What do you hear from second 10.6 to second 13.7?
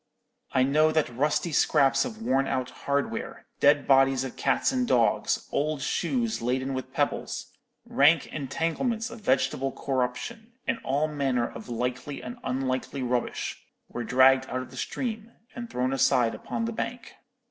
and all manner of likely and unlikely rubbish,